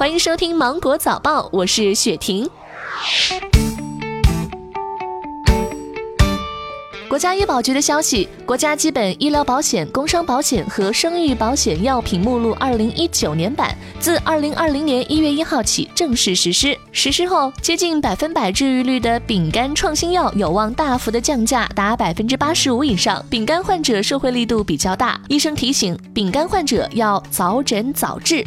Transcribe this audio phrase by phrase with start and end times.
[0.00, 2.48] 欢迎收听《芒果早报》，我是雪婷。
[7.06, 16.74] 国家医保局的消息，国家基本医疗保险、工伤保险和生育保险药品目录二零一九年版自二零二零年一月一号起正式实施。
[16.92, 23.22] 实施后，接近百分百治愈率的丙肝创新药有望大幅的降价，达百分之八十五以上。
[23.28, 28.42] 丙肝患者受惠力度比较大，医生提醒，丙肝患者要早诊早治。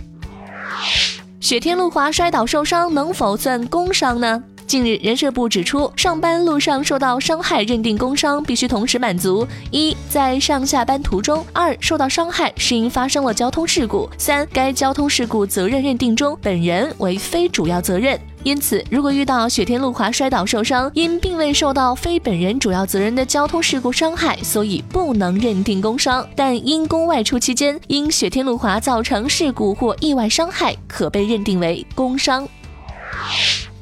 [1.43, 4.41] 雪天路滑摔倒受伤能否算工伤呢？
[4.65, 18.17] 近日，人社部指出，上班路上受到伤害认定工伤，必须同时满足：一，在上下班途中；二，受到伤害是因发生了交通事故；三，该交通事故责任认定中，本人为非主要责任。
[18.43, 32.45] 因此，如果遇到雪天路滑摔倒受伤，因并未受到非本人主要责任的交通事故伤害，所以不能认定工伤；但因公外出期间因雪天路滑造成事故或意外伤害，可被认定为工伤。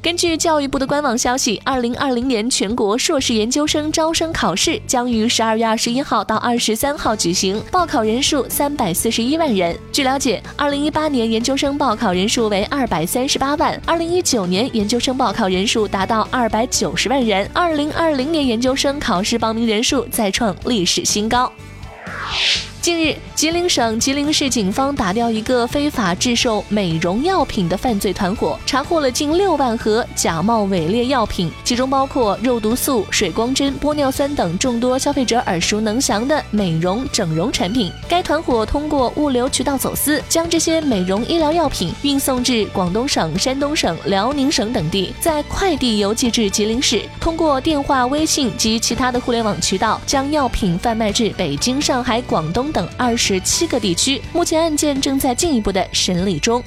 [0.02, 9.78] 根据教育部的官网消息，二零二零年全国硕士研究生招生考试将于十二月二十一号到二十三号举行，报考人数三百四十一万人。
[9.92, 21.52] 据了解，二零一八年研究生报考人数为二百三十八万，二零一九年研究生报考人数达到二百九十万人，二零二零年研究生考试报名人数再创历史新高。
[22.82, 37.88] 近日，吉林省吉林市警方打掉一个非法制售美容药品的犯罪团伙，查获了近六万盒假冒伪劣药品，其中包括肉毒素、水光针、玻尿酸等众多消费者耳熟能详的美容整容产品。
[38.08, 52.71] 该团伙通过物流渠道走私，将这些美容医疗药品运送至广东省、山东省、辽宁省等地，再快递邮寄至吉林市，通过电话、微信及其他的互联网渠道，将药品贩卖至北京、上海、广东。
[52.72, 56.64] 等二十七个地区，目前案件正在进一步的审理中。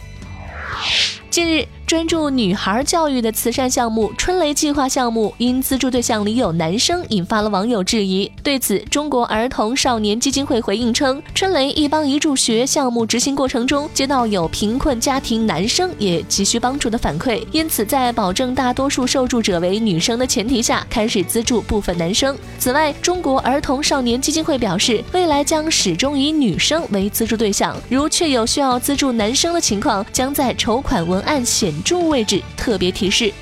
[1.30, 1.67] 近日。
[1.88, 8.32] 专注女孩教育的慈善项目“春雷计划”项目因资助对象里有男生，引发了网友质疑。
[8.42, 22.36] 对此，中国儿童少年基金会回应称，“春雷一帮一助学”项目执行过程中，接到有贫困家庭男生也急需帮助的反馈，因此在保证大多数受助者为女生的前提下，开始资助部分男生。
[22.58, 31.74] 此外，中国儿童少年基金会表示，未来将始终以女生为资助对象，如确有需要资助男生的情况，将在筹款文案写。
[31.83, 33.33] 住位置特别提示。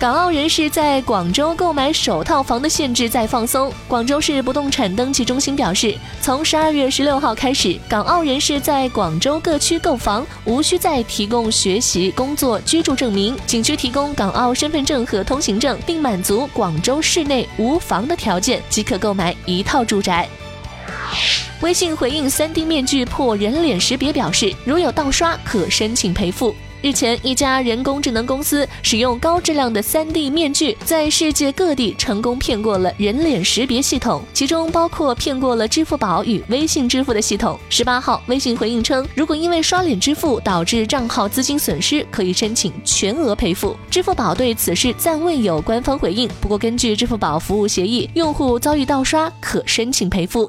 [0.00, 3.72] 港澳人士在广州购买首套房的限制在放松。
[3.88, 5.92] 广州市不动产登记中心表示，
[6.22, 20.28] 从十二月十六号开始，港澳人士在广州各区购房无需再提供学习、工作、居住证明，仅需提供港澳身份证和通行证，并满足广州市内无房的条件，即可购买一套住宅。
[21.60, 26.54] 微信回应三 D 面具破人脸识别，表示如有盗刷，可申请赔付。
[26.80, 37.58] 日前，一家人工智能公司使用高质量的 3D 面具，在世界各地成功骗过了人脸识别系统，其中包括骗过了支付宝与微信支付的系统。
[37.68, 43.76] 十八号，微信回应称，如果因为刷脸支付导致账号资金损失，可以申请全额赔付。
[43.90, 50.48] 支付宝对此事暂未有官方回应，不过根据支付宝服务协议，用户遭遇盗刷可申请赔付。